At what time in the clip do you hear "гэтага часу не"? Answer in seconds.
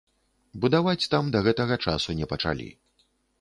1.49-2.31